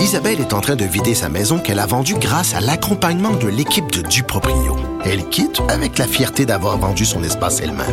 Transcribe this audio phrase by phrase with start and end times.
[0.00, 3.48] Isabelle est en train de vider sa maison qu'elle a vendue grâce à l'accompagnement de
[3.48, 4.74] l'équipe de Duproprio.
[5.04, 7.86] Elle quitte avec la fierté d'avoir vendu son espace elle-même.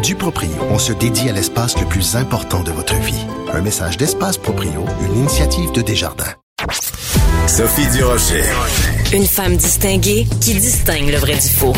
[0.00, 3.26] Duproprio, on se dédie à l'espace le plus important de votre vie.
[3.52, 6.32] Un message d'Espace Proprio, une initiative de Desjardins.
[7.48, 8.44] Sophie Durocher.
[9.12, 11.74] Une femme distinguée qui distingue le vrai du faux.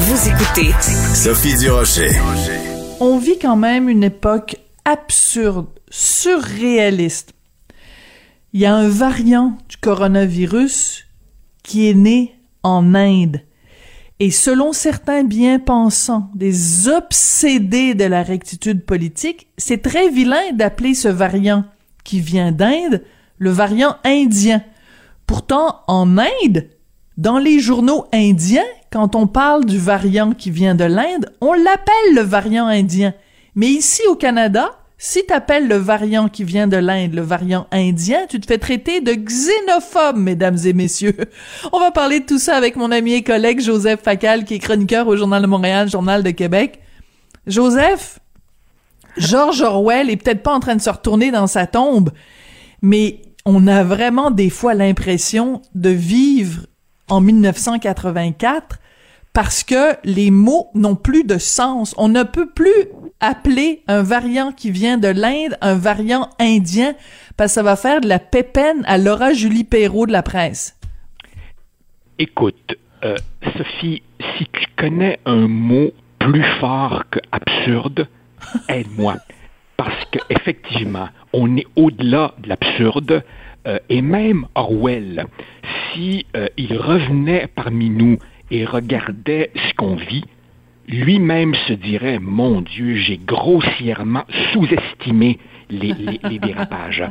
[0.00, 0.74] Vous écoutez
[1.14, 2.10] Sophie Durocher.
[2.98, 7.30] On vit quand même une époque absurde, surréaliste.
[8.54, 11.04] Il y a un variant du coronavirus
[11.62, 13.42] qui est né en Inde.
[14.20, 21.08] Et selon certains bien-pensants, des obsédés de la rectitude politique, c'est très vilain d'appeler ce
[21.08, 21.64] variant
[22.04, 23.02] qui vient d'Inde
[23.36, 24.62] le variant indien.
[25.26, 26.68] Pourtant, en Inde,
[27.18, 32.14] dans les journaux indiens, quand on parle du variant qui vient de l'Inde, on l'appelle
[32.14, 33.12] le variant indien.
[33.54, 38.26] Mais ici au Canada, si t'appelles le variant qui vient de l'Inde le variant indien,
[38.28, 41.16] tu te fais traiter de xénophobe, mesdames et messieurs.
[41.72, 44.58] On va parler de tout ça avec mon ami et collègue Joseph Facal, qui est
[44.58, 46.80] chroniqueur au Journal de Montréal, Journal de Québec.
[47.46, 48.18] Joseph,
[49.16, 52.10] George Orwell est peut-être pas en train de se retourner dans sa tombe,
[52.82, 56.66] mais on a vraiment des fois l'impression de vivre
[57.08, 58.78] en 1984
[59.32, 61.94] parce que les mots n'ont plus de sens.
[61.96, 62.88] On ne peut plus
[63.20, 66.94] appeler un variant qui vient de l'Inde un variant indien
[67.36, 70.76] parce que ça va faire de la pépène à Laura Julie Perrault de la presse.
[72.18, 73.16] Écoute, euh,
[73.56, 74.02] Sophie,
[74.36, 78.08] si tu connais un mot plus fort que absurde,
[78.68, 79.16] aide-moi.
[79.76, 83.22] Parce qu'effectivement, on est au-delà de l'absurde.
[83.66, 85.26] Euh, et même Orwell,
[85.92, 88.18] si euh, il revenait parmi nous
[88.50, 90.24] et regardait ce qu'on vit,
[90.88, 95.38] lui-même se dirait Mon Dieu, j'ai grossièrement sous-estimé
[95.70, 95.92] les,
[96.40, 97.04] dérapages.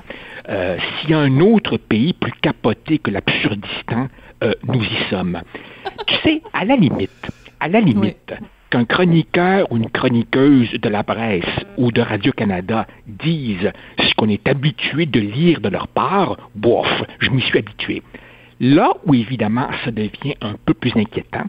[0.50, 4.08] Euh, S'il y a un autre pays plus capoté que l'Absurdistan,
[4.44, 5.42] euh, nous y sommes.
[6.08, 8.34] Tu sais, à la limite, à la limite,
[8.70, 11.46] qu'un chroniqueur ou une chroniqueuse de la presse
[11.78, 17.30] ou de Radio-Canada dise ce qu'on est habitué de lire de leur part, bof, je
[17.30, 18.04] m'y suis habitué.
[18.60, 21.46] Là où évidemment ça devient un peu plus inquiétant,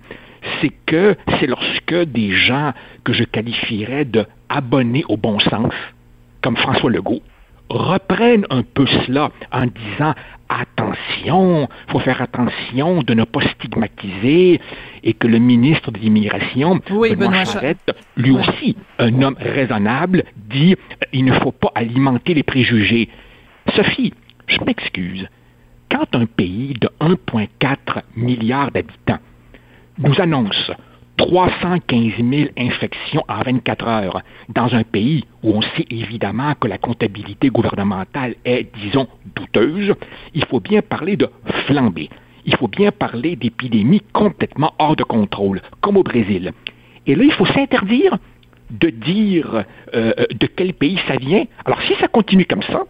[0.60, 2.72] c'est que c'est lorsque des gens
[3.04, 5.72] que je qualifierais de abonnés au bon sens,
[6.42, 7.22] comme François Legault,
[7.68, 10.14] reprennent un peu cela en disant
[10.48, 14.60] attention, il faut faire attention de ne pas stigmatiser
[15.02, 20.76] et que le ministre de l'Immigration, Benoît, Charette, lui aussi, un homme raisonnable, dit
[21.12, 23.10] il ne faut pas alimenter les préjugés.
[23.74, 24.14] Sophie,
[24.46, 25.28] je m'excuse,
[25.90, 29.18] quand un pays de 1,4 milliard d'habitants
[29.98, 30.70] nous annonce
[31.18, 36.78] 315 000 infections en 24 heures dans un pays où on sait évidemment que la
[36.78, 39.94] comptabilité gouvernementale est, disons, douteuse,
[40.34, 41.28] il faut bien parler de
[41.66, 42.08] flambée.
[42.46, 46.52] Il faut bien parler d'épidémies complètement hors de contrôle, comme au Brésil.
[47.06, 48.16] Et là, il faut s'interdire
[48.70, 49.64] de dire
[49.94, 51.44] euh, de quel pays ça vient.
[51.64, 52.84] Alors, si ça continue comme ça,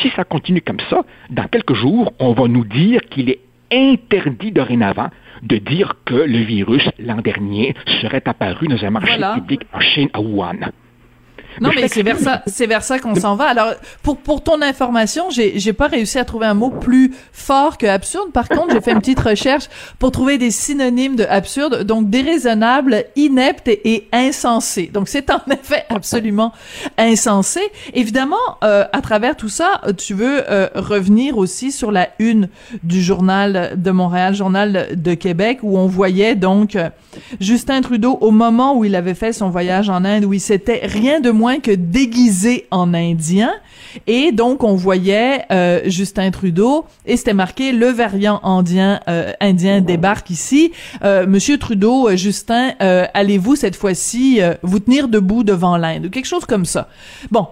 [0.00, 3.40] si ça continue comme ça, dans quelques jours, on va nous dire qu'il est
[3.72, 5.08] interdit dorénavant
[5.44, 10.08] de dire que le virus l'an dernier serait apparu dans un marché public en Chine
[10.12, 10.70] à Wuhan.
[11.60, 13.44] Non, mais c'est vers ça, c'est vers ça qu'on s'en va.
[13.44, 17.78] Alors, pour pour ton information, j'ai j'ai pas réussi à trouver un mot plus fort
[17.78, 18.32] que absurde.
[18.32, 19.64] Par contre, j'ai fait une petite recherche
[19.98, 21.84] pour trouver des synonymes de absurde.
[21.84, 24.90] Donc, déraisonnable, inepte et, insensé.
[24.92, 26.52] Donc, c'est en effet absolument
[26.98, 27.60] insensé.
[27.92, 32.48] Évidemment, euh, à travers tout ça, tu veux euh, revenir aussi sur la une
[32.82, 36.90] du journal de Montréal, journal de Québec, où on voyait donc euh,
[37.40, 40.80] Justin Trudeau au moment où il avait fait son voyage en Inde, où il s'était
[40.84, 43.52] rien de moins que déguisé en indien.
[44.06, 49.80] Et donc, on voyait euh, Justin Trudeau, et c'était marqué «Le variant indien, euh, indien
[49.80, 50.72] débarque ici.
[51.04, 52.72] Euh, Monsieur Trudeau, Justin,
[53.14, 56.88] allez-vous cette fois-ci vous tenir debout devant l'Inde?» ou quelque chose comme ça?
[57.30, 57.46] Bon,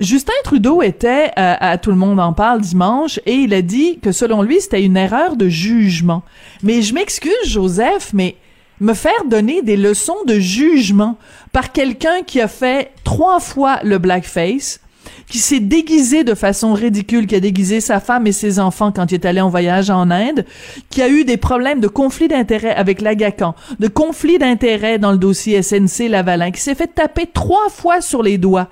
[0.00, 4.12] Justin Trudeau était à, Tout le monde en parle dimanche et il a dit que
[4.12, 6.22] selon lui, c'était une erreur de jugement.
[6.62, 8.36] Mais je m'excuse, Joseph, mais
[8.80, 11.16] me faire donner des leçons de jugement
[11.54, 14.80] par quelqu'un qui a fait trois fois le blackface,
[15.28, 19.12] qui s'est déguisé de façon ridicule, qui a déguisé sa femme et ses enfants quand
[19.12, 20.44] il est allé en voyage en Inde,
[20.90, 25.18] qui a eu des problèmes de conflit d'intérêt avec l'Agacan, de conflit d'intérêt dans le
[25.18, 28.68] dossier SNC Lavalin, qui s'est fait taper trois fois sur les doigts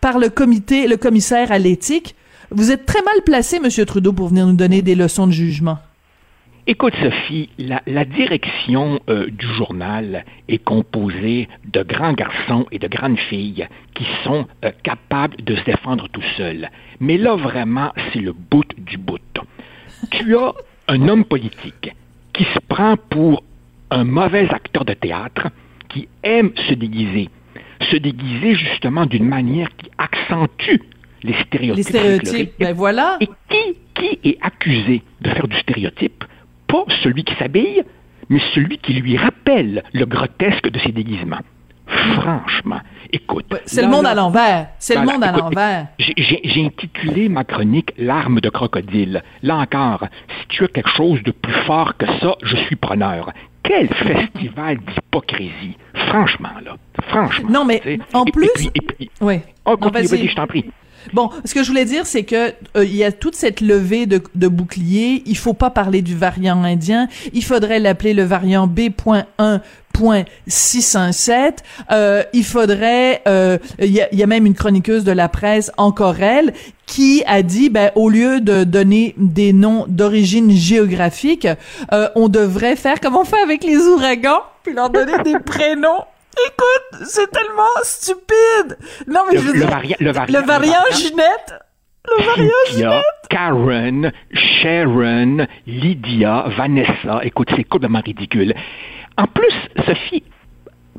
[0.00, 2.16] par le comité, le commissaire à l'éthique.
[2.50, 5.76] Vous êtes très mal placé, Monsieur Trudeau, pour venir nous donner des leçons de jugement.
[6.66, 12.88] Écoute, Sophie, la, la direction euh, du journal est composée de grands garçons et de
[12.88, 16.70] grandes filles qui sont euh, capables de se défendre tout seuls.
[17.00, 19.18] Mais là, vraiment, c'est le bout du bout.
[20.10, 20.54] Tu as
[20.88, 21.92] un homme politique
[22.32, 23.44] qui se prend pour
[23.90, 25.48] un mauvais acteur de théâtre
[25.90, 27.28] qui aime se déguiser.
[27.90, 30.80] Se déguiser justement d'une manière qui accentue
[31.22, 31.76] les stéréotypes.
[31.76, 33.18] Les stéréotypes, ben voilà.
[33.20, 36.24] Et qui, qui est accusé de faire du stéréotype?
[36.74, 37.84] Pas celui qui s'habille,
[38.28, 41.38] mais celui qui lui rappelle le grotesque de ses déguisements.
[41.86, 42.80] Franchement,
[43.12, 43.46] écoute.
[43.66, 44.68] C'est le monde à l'envers.
[44.80, 45.86] C'est le voilà, monde à l'envers.
[45.98, 49.22] J'ai intitulé ma chronique Larmes de crocodile.
[49.44, 50.04] Là encore,
[50.40, 53.30] si tu as quelque chose de plus fort que ça, je suis preneur.
[53.62, 55.76] Quel festival d'hypocrisie.
[56.08, 56.76] Franchement, là.
[57.08, 57.50] Franchement.
[57.50, 57.80] Non, mais
[58.12, 58.48] en plus-
[59.20, 59.40] Oui.
[59.64, 60.64] Oh, je t'en prie.
[61.12, 64.06] Bon, ce que je voulais dire, c'est que euh, il y a toute cette levée
[64.06, 65.22] de, de boucliers.
[65.26, 67.08] Il faut pas parler du variant indien.
[67.32, 71.58] Il faudrait l'appeler le variant B.1.617.
[71.90, 73.22] Euh, il faudrait.
[73.28, 76.52] euh, Il y, a, y a même une chroniqueuse de la presse, encore elle,
[76.86, 81.48] qui a dit, ben, au lieu de donner des noms d'origine géographique,
[81.92, 86.04] euh, on devrait faire comme on fait avec les ouragans, puis leur donner des prénoms.
[86.46, 88.78] Écoute, c'est tellement stupide.
[89.06, 91.54] Non, mais Le, je veux le dire, variant, le variant, le variant Ginette.
[92.06, 97.20] Le variant Cynthia, Karen, Sharon, Lydia, Vanessa.
[97.22, 98.54] Écoute, c'est complètement ridicule.
[99.16, 99.54] En plus,
[99.86, 100.22] Sophie,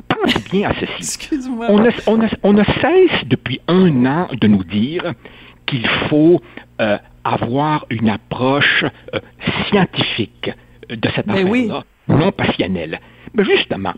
[0.08, 0.94] pense bien à ceci.
[0.98, 1.68] Excuse-moi.
[1.70, 5.14] On a, on, a, on a cesse depuis un an de nous dire
[5.68, 6.42] qu'il faut
[6.82, 8.84] euh, avoir une approche
[9.14, 9.20] euh,
[9.70, 10.50] scientifique
[10.90, 11.66] de cette Ben oui.
[11.66, 13.00] affaire-là, non passionnelle.
[13.34, 13.94] Mais justement,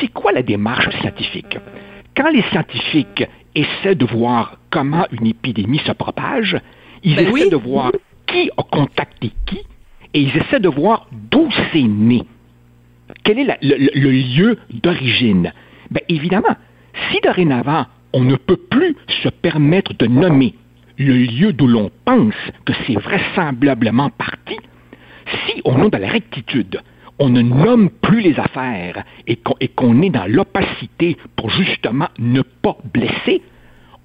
[0.00, 1.58] c'est quoi la démarche scientifique?
[2.16, 3.24] Quand les scientifiques
[3.54, 6.56] essaient de voir comment une épidémie se propage,
[7.02, 7.50] ils Ben essaient oui.
[7.50, 7.92] de voir
[8.26, 9.58] qui a contacté qui
[10.14, 12.22] et ils essaient de voir d'où c'est né
[13.24, 15.52] quel est la- le, lieu d'origine?
[15.90, 16.56] Bien, évidemment,
[17.10, 20.54] si dorénavant, on ne peut plus se permettre de nommer
[20.98, 24.56] le lieu d'où l'on pense que c'est vraisemblablement parti,
[25.46, 26.80] si au nom de la rectitude,
[27.20, 29.36] on ne nomme plus les affaires et
[29.68, 33.42] qu'on est dans l'opacité pour justement ne pas blesser,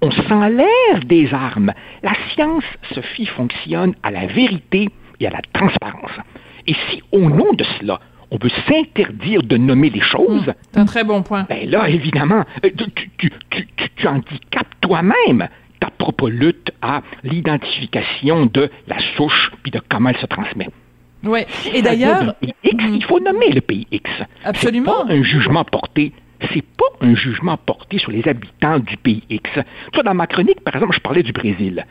[0.02, 1.72] on s'enlève des armes.
[2.02, 2.64] La science,
[2.94, 6.12] Sophie, fonctionne à la vérité et à la transparence.
[6.66, 7.98] Et si au nom de cela,
[8.30, 11.46] on veut s'interdire de nommer les choses, C'est un très bon point.
[11.48, 15.48] ben là, évidemment, euh, tu, tu, tu, tu, tu- tu handicapes toi-même
[15.80, 20.68] ta propre lutte à l'identification de la souche puis de comment elle se transmet.
[21.24, 21.40] Oui.
[21.48, 24.10] Si Et d'ailleurs, X, il faut nommer le pays X.
[24.44, 24.92] Absolument.
[25.02, 26.12] C'est pas un jugement porté.
[26.52, 29.50] C'est pas un jugement porté sur les habitants du pays X.
[29.54, 29.60] Tu
[29.94, 31.86] vois, dans ma chronique, par exemple, je parlais du Brésil.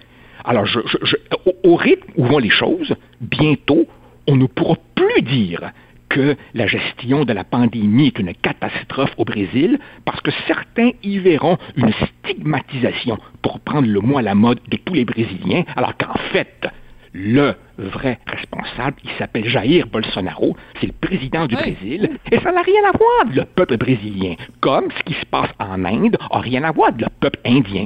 [0.45, 1.15] Alors, je, je- je-
[1.47, 3.87] au, au rythme où vont les choses, bientôt,
[4.27, 5.71] on ne pourra plus dire
[6.07, 11.17] que la gestion de la pandémie est une catastrophe au Brésil, parce que certains y
[11.17, 11.91] verront une
[12.35, 16.67] stigmatisation, pour prendre le mot à la mode, de tous les Brésiliens, alors qu'en fait,
[17.13, 21.55] le vrai responsable, il s'appelle Jair Bolsonaro, c'est le président du.
[21.55, 25.25] Brésil, et ça n'a rien à voir avec le peuple brésilien, comme ce qui se
[25.25, 27.85] passe en Inde n'a rien à voir avec le peuple indien.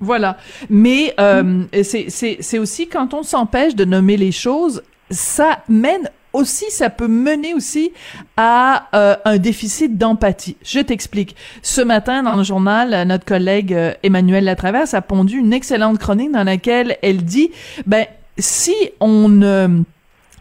[0.00, 0.36] Voilà.
[0.70, 6.88] Mais euh, c'est- aussi quand on s'empêche de nommer les choses, ça mène aussi, ça
[6.90, 7.90] peut mener aussi
[8.36, 10.56] à euh, un déficit d'empathie.
[10.62, 11.34] Je t'explique.
[11.62, 16.30] Ce matin, dans le journal, notre collègue euh, Emmanuel Latraverse a pondu une excellente chronique
[16.32, 17.50] dans laquelle elle dit,
[17.86, 18.06] ben,
[18.38, 19.84] si on ne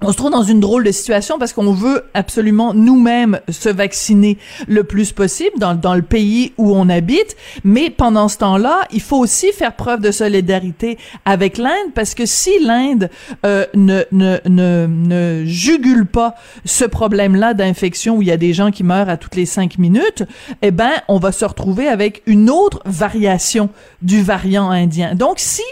[0.01, 4.38] on se trouve dans une drôle de situation parce qu'on veut absolument nous-mêmes se vacciner
[4.68, 9.18] le plus possible dans, le pays où on habite, mais pendant ce temps-là, il faut
[9.18, 13.10] aussi faire preuve de solidarité avec l'Inde parce que si l'Inde
[13.46, 16.36] euh, ne, ne, ne, ne jugule pas
[16.66, 19.80] ce problème-là d'infection où il y a des gens qui meurent à toutes les cinq
[19.80, 20.24] minutes,
[20.62, 23.70] eh ben, on va se retrouver avec une autre variation
[24.01, 25.16] du variant indien.
[25.16, 25.63] Donc, si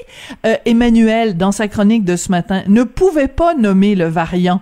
[0.45, 4.61] euh, Emmanuel, dans sa chronique de ce matin, ne pouvait pas nommer le variant,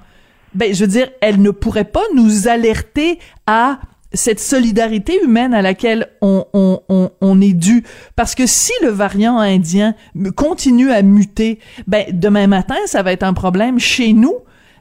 [0.56, 3.80] ben, je veux dire, elle ne pourrait pas nous alerter à
[4.14, 7.84] cette solidarité humaine à laquelle on, on, on, on est dû.
[8.16, 9.96] Parce que si le variant indien
[10.36, 14.36] continue à muter, ben, demain matin, ça va être un problème chez nous.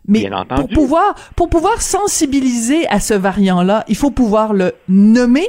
[0.06, 5.48] Mais pour pouvoir, pour pouvoir sensibiliser à ce variant-là, il faut pouvoir le nommer.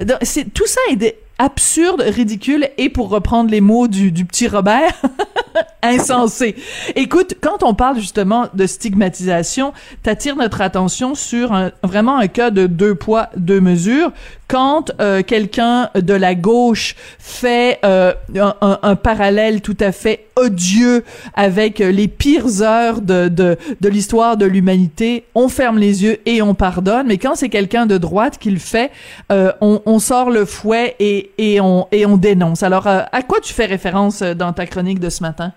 [0.00, 0.18] Donc,
[0.52, 4.94] Tout ça est absurde, ridicule, et pour reprendre les mots du, du petit Robert,
[5.82, 6.56] Insensé.
[6.96, 12.66] Écoute, quand on parle justement de stigmatisation, t'attires notre attention sur vraiment un cas de
[12.66, 14.10] deux poids, deux mesures.
[14.48, 21.04] Quand euh, quelqu'un de la gauche fait euh, un, un, parallèle tout à fait odieux
[21.34, 26.42] avec les pires heures de, de, de l'histoire de l'humanité, on ferme les yeux et
[26.42, 27.06] on pardonne.
[27.06, 28.90] Mais quand c'est quelqu'un de droite qui le fait,
[29.32, 32.62] euh, on, on, sort le fouet et, et, on, et on dénonce.
[32.62, 35.52] Alors, à quoi tu fais référence dans ta chronique de ce matin?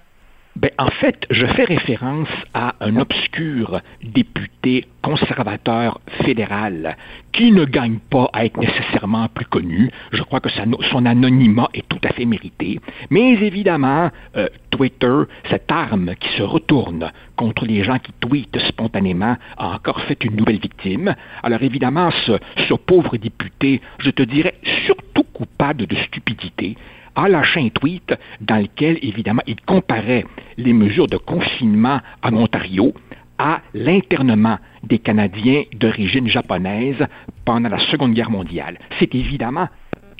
[0.57, 6.97] Ben, en fait, je fais référence à un obscur député conservateur fédéral
[7.31, 9.91] qui ne gagne pas à être nécessairement plus connu.
[10.11, 12.79] Je crois que son anonymat est tout à fait mérité.
[13.11, 15.15] Mais évidemment, euh, Twitter,
[15.47, 20.37] cette arme qui se retourne contre les gens qui tweetent spontanément, a encore fait une
[20.37, 21.13] nouvelle victime.
[21.43, 22.31] Alors évidemment, ce,
[22.67, 24.55] ce pauvre député, je te dirais,
[24.87, 26.77] surtout coupable de stupidité,
[27.17, 30.24] a lâché un tweet dans lequel, évidemment, il comparait
[30.57, 32.93] les mesures de confinement en Ontario
[33.39, 37.05] à l'internement des Canadiens d'origine japonaise
[37.43, 38.77] pendant la Seconde Guerre mondiale.
[39.00, 39.67] C'est évidemment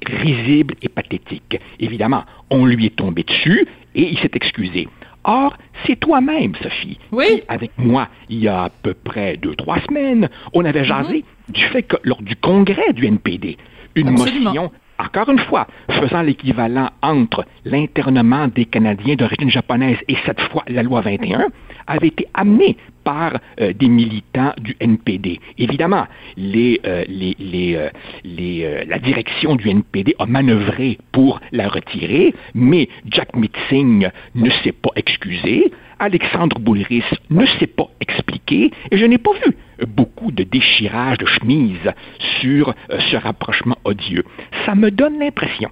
[0.06, 1.60] risible et pathétique.
[1.80, 4.88] Évidemment, on lui est tombé dessus et il s'est excusé.
[5.24, 7.26] Or, c'est toi-même, Sophie, oui.
[7.28, 11.20] qui, avec moi, il y a à peu près deux, trois semaines, on avait jasé
[11.20, 11.54] mm-hmm.
[11.54, 13.58] du fait que lors du congrès du NPD,
[13.96, 20.42] une motion encore une fois, faisant l'équivalent entre l'internement des Canadiens d'origine japonaise et cette
[20.42, 21.48] fois la loi 21,
[21.88, 25.40] avait été amenée par euh, des militants du NPD.
[25.58, 26.06] Évidemment,
[26.38, 27.90] euh, euh,
[28.26, 34.92] la direction du NPD a manœuvré pour la retirer, mais Jack Mitzing ne s'est pas
[34.98, 39.56] excusé, Alexandre Boulris ne s'est pas expliqué, et je n'ai pas vu
[39.86, 41.94] beaucoup de déchirage de chemise
[42.40, 44.24] sur ce rapprochement odieux.
[44.66, 45.70] Ça me donne l'impression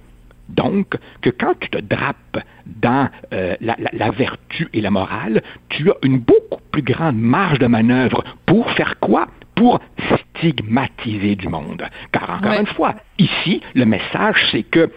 [0.48, 5.96] donc, que quand tu te drapes dans euh, la, vertu et la morale, tu as
[6.02, 9.28] une beaucoup plus grande marge de manœuvre pour faire quoi?
[9.54, 9.80] Pour
[10.36, 11.82] stigmatiser du monde.
[12.12, 14.90] Car encore une fois, ici, le message, c'est que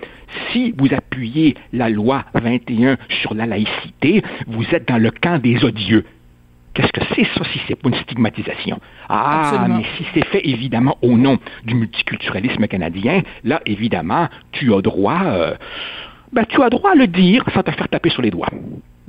[0.51, 5.63] si vous appuyez la loi 21 sur la laïcité, vous êtes dans le camp des
[5.63, 6.03] odieux.
[6.79, 8.79] Qu'est-ce que c'est ça si c'est pas une stigmatisation?
[9.09, 14.81] Ah, mais si c'est fait évidemment au nom du multiculturalisme canadien, là, évidemment, tu as
[14.81, 15.55] droit, euh,
[16.31, 18.47] ben, tu as droit à le dire sans te faire taper sur les doigts.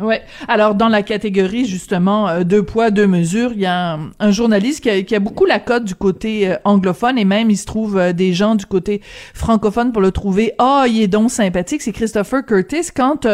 [0.00, 0.22] Ouais.
[0.48, 4.82] Alors dans la catégorie justement euh, deux poids deux mesures, il y a un, journaliste
[4.82, 8.14] qui a, beaucoup la cote du côté euh, anglophone et même il se trouve euh,
[8.14, 9.02] des gens du côté
[9.34, 10.52] francophone pour le trouver.
[10.58, 11.82] Ah, oh, il est donc sympathique.
[11.82, 13.26] C'est Christopher Curtis quand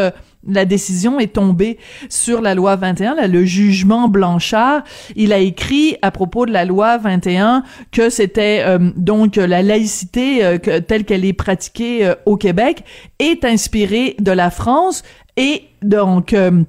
[0.47, 1.77] la décision est tombée
[2.09, 4.83] sur la loi 21, le jugement Blanchard.
[5.15, 8.63] Il a écrit à propos de la loi 21 que c'était
[8.95, 12.83] donc la laïcité telle qu'elle est pratiquée au Québec
[13.19, 15.03] est inspirée de la France
[15.37, 16.63] et donc, euh,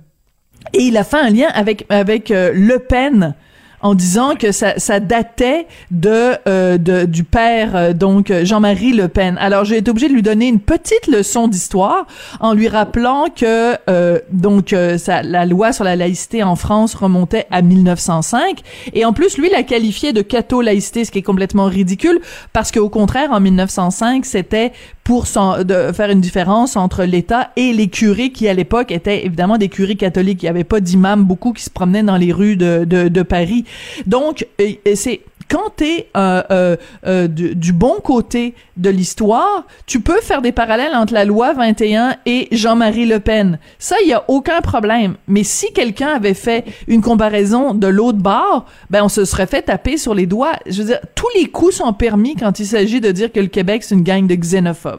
[0.74, 3.34] et il a fait un lien avec avec euh, Le Pen
[3.80, 9.08] en disant que ça, ça datait de, euh, de du père euh, donc Jean-Marie Le
[9.08, 9.36] Pen.
[9.38, 12.06] Alors j'ai été obligée de lui donner une petite leçon d'histoire
[12.40, 17.46] en lui rappelant que euh, donc ça, la loi sur la laïcité en France remontait
[17.50, 18.60] à 1905
[18.92, 22.20] et en plus lui l'a qualifié de catho-laïcité, ce qui est complètement ridicule
[22.52, 24.72] parce qu'au contraire en 1905 c'était
[25.08, 29.56] pour de faire une différence entre l'État et les curés qui à l'époque étaient évidemment
[29.56, 30.42] des curés catholiques.
[30.42, 33.22] Il n'y avait pas d'imams beaucoup qui se promenaient dans les rues de, de, de
[33.22, 33.64] Paris.
[34.04, 34.46] Donc,
[34.94, 40.42] c'est quand tu es euh, euh, euh, du, bon côté de l'histoire, tu peux faire
[40.42, 43.58] des parallèles entre la loi 21 et Jean-Marie Le Pen.
[43.78, 45.16] Ça, il y a aucun problème.
[45.26, 49.62] Mais si quelqu'un avait fait une comparaison de l'autre bord, ben on se serait fait
[49.62, 50.52] taper sur les doigts.
[50.66, 53.46] Je veux dire, tous les coups sont permis quand il s'agit de dire que le
[53.46, 54.97] Québec c'est une gang de xénophobes.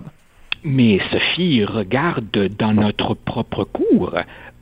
[0.64, 4.16] Mais Sophie, regarde dans notre propre cours.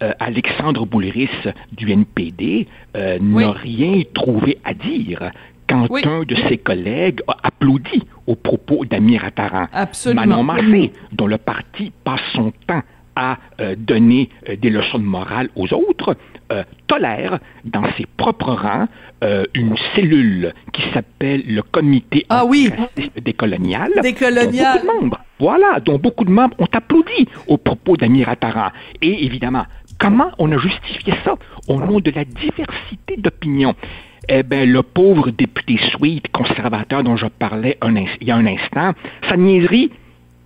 [0.03, 1.29] Euh, Alexandre Boulris
[1.71, 5.31] du NPD euh, n'a rien trouvé à dire
[5.67, 9.67] quand un de ses collègues a applaudi aux propos d'Amir Attaran.
[10.13, 12.83] Manon Massé, dont le parti passe son temps
[13.17, 14.29] à euh, donner
[14.61, 16.15] des leçons de morale aux autres,
[16.87, 18.87] tolère dans ses propres rangs
[19.53, 22.71] une cellule qui s'appelle le Comité ah, oui.
[23.21, 23.91] des coloniales.
[24.01, 24.85] Des coloniales.
[24.85, 28.69] membres, voilà, dont beaucoup de membres ont applaudi aux propos d'Amir Attaran.
[29.01, 29.65] Et évidemment,
[29.99, 31.35] Comment on a justifié ça
[31.67, 33.75] au nom de la diversité d'opinions?
[34.29, 38.91] Eh bien, le pauvre député Sweet, conservateur dont je parlais il y a un instant,
[39.27, 39.91] sa niaiserie,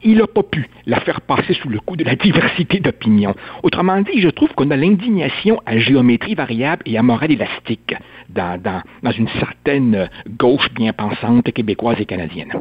[0.04, 3.36] il n'a pas pu la faire passer sous le coup de la diversité d'opinions.
[3.64, 7.96] Autrement dit, je trouve qu'on a l'indignation à géométrie variable et à morale élastique
[8.30, 8.62] dans,
[9.04, 12.52] dans une certaine gauche bien pensante québécoise et canadienne.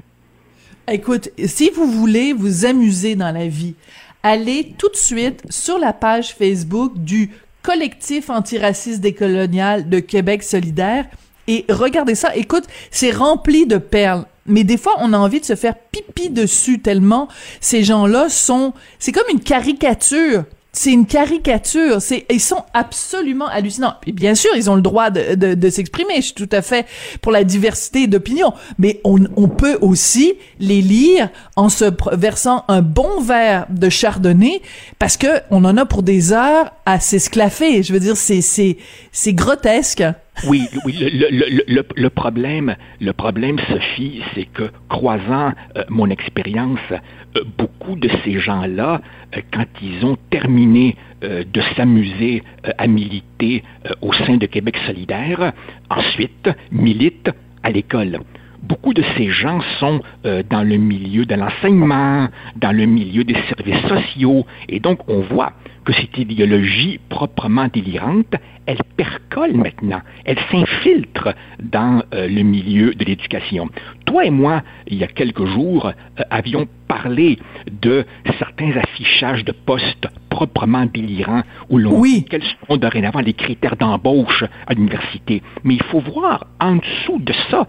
[0.90, 3.74] Écoute, si vous voulez vous amuser dans la vie,
[4.22, 7.30] allez tout de suite sur la page Facebook du
[7.62, 11.06] collectif antiraciste décolonial de Québec solidaire
[11.46, 12.34] et regardez ça.
[12.36, 14.24] Écoute, c'est rempli de perles.
[14.50, 17.28] Mais des fois, on a envie de se faire pipi dessus tellement
[17.60, 22.00] ces gens-là sont, c'est comme une caricature c'est une caricature.
[22.00, 23.94] C'est, ils sont absolument hallucinants.
[24.06, 26.16] Et bien sûr, ils ont le droit de, s'exprimer.
[26.16, 26.86] Je suis tout à fait
[27.22, 28.52] pour la diversité d'opinion.
[28.78, 34.62] Mais on, peut aussi les lire en se versant un bon verre de chardonnay
[35.00, 37.82] parce que on en a pour des heures à s'esclaffer.
[37.82, 38.76] Je veux dire, c'est, c'est,
[39.10, 40.04] c'est grotesque.
[40.46, 40.98] Oui, oui.
[41.00, 47.44] Le, le, le, le, problème, le problème, Sophie, c'est que croisant euh, mon expérience, euh,
[47.56, 49.00] beaucoup de ces gens-là,
[49.36, 52.42] euh, quand ils ont terminé de s'amuser
[52.78, 53.62] à militer
[54.00, 55.52] au sein de Québec solidaire,
[55.90, 57.28] ensuite militent
[57.62, 58.20] à l'école
[58.62, 63.86] beaucoup de ces gens sont dans le milieu de l'enseignement, dans le milieu des services
[63.88, 65.52] sociaux, et donc on voit
[65.84, 68.34] que cette idéologie proprement délirante,
[68.66, 73.68] elle percole maintenant, elle s'infiltre dans euh, le milieu de l'éducation.
[74.04, 77.38] Toi et moi, il y a quelques jours, euh, avions parlé
[77.80, 78.04] de
[78.38, 82.20] certains affichages de postes proprement délirants où l'on oui.
[82.20, 85.42] dit quels sont dorénavant les critères d'embauche à l'université.
[85.64, 87.66] Mais il faut voir en dessous de ça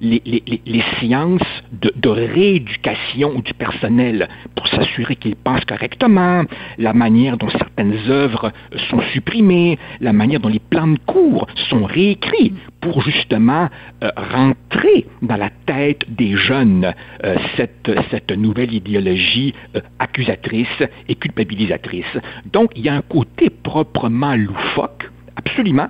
[0.00, 1.40] les, les, les séances
[1.72, 6.44] de, rééducation du personnel pour s'assurer qu'il passe correctement,
[6.78, 8.52] la manière dont certaines œuvres
[8.90, 13.68] sont supprimées, la manière dont les plans de cours sont réécrits pour justement
[14.02, 21.14] euh, rentrer dans la tête des jeunes euh, cette, cette nouvelle idéologie euh, accusatrice et
[21.16, 22.04] culpabilisatrice.
[22.52, 25.88] Donc il y a un côté proprement loufoque, absolument,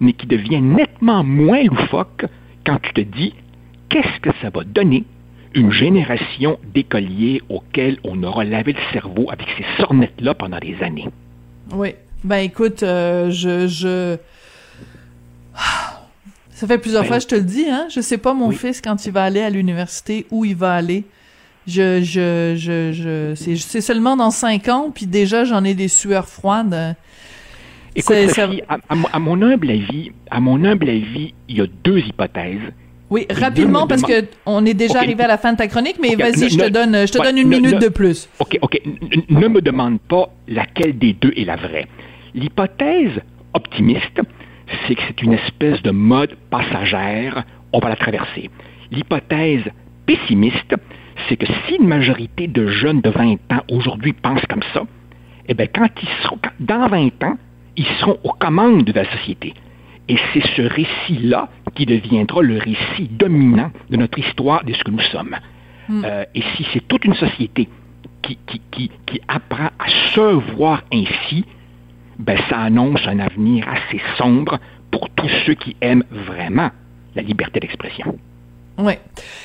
[0.00, 2.26] mais qui devient nettement moins loufoque
[2.64, 3.34] quand tu te dis
[3.88, 5.04] qu'est-ce que ça va donner
[5.54, 11.08] une génération d'écoliers auxquels on aura lavé le cerveau avec ces sornettes-là pendant des années?
[11.72, 11.94] Oui.
[12.24, 14.16] Ben écoute, euh, je, je...
[16.50, 17.86] Ça fait plusieurs ben, fois, je te le dis, hein.
[17.90, 18.54] Je sais pas mon oui.
[18.54, 21.04] fils quand il va aller à l'université où il va aller.
[21.66, 26.28] Je, je, je, je, c'est seulement dans cinq ans, puis déjà j'en ai des sueurs
[26.28, 26.96] froides.
[27.94, 31.66] Écoute, Sophie, à, à, à, mon humble avis, à mon humble avis, il y a
[31.82, 32.72] deux hypothèses.
[33.08, 35.04] Oui, rapidement parce que on est déjà okay.
[35.04, 36.22] arrivé à la fin de ta chronique, mais okay.
[36.22, 38.28] vas-y, je te donne, je te ouais, donne une ne, minute ne, de plus.
[38.40, 38.80] Ok, ok.
[39.28, 41.86] Ne me demande pas laquelle des deux est la vraie.
[42.34, 43.20] L'hypothèse
[43.54, 44.20] optimiste,
[44.86, 48.50] c'est que c'est une espèce de mode passagère, on va la traverser.
[48.90, 49.64] L'hypothèse
[50.06, 50.74] pessimiste,
[51.28, 54.82] c'est que si une majorité de jeunes de 20 ans aujourd'hui pensent comme ça,
[55.48, 57.36] eh bien, quand ils seront, dans 20 ans,
[57.76, 59.54] ils seront aux commandes de la société.
[60.08, 64.90] Et c'est ce récit-là qui deviendra le récit dominant de notre histoire de ce que
[64.90, 65.36] nous sommes.
[65.88, 66.04] Mm.
[66.04, 67.68] Euh, et si c'est toute une société
[68.22, 71.44] qui, qui, qui, qui, apprend à se voir ainsi,
[72.18, 74.58] ben ça annonce un avenir assez sombre
[74.90, 76.70] pour tous ceux qui aiment vraiment
[77.14, 78.18] la liberté d'expression.
[78.78, 78.92] Oui.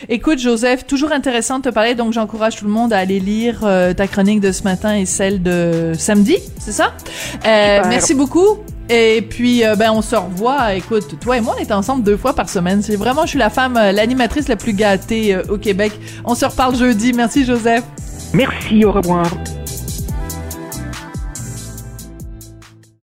[0.10, 3.62] Écoute, Joseph, toujours intéressant de te parler, donc j'encourage tout le monde à aller lire
[3.63, 6.94] euh, ta chronique de ce matin et celle de samedi, c'est ça?
[7.46, 8.60] Euh, merci beaucoup.
[8.94, 10.76] Et puis, euh, ben, on se revoit.
[10.76, 12.82] Écoute, toi et moi, on est ensemble deux fois par semaine.
[12.82, 15.94] C'est vraiment, je suis la femme, euh, l'animatrice la plus gâtée euh, au Québec.
[16.26, 17.14] On se reparle jeudi.
[17.14, 17.86] Merci, Joseph.
[18.34, 19.26] Merci, au revoir.